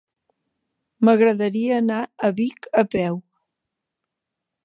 [1.09, 1.99] M'agradaria anar
[2.29, 3.21] a Vic a peu.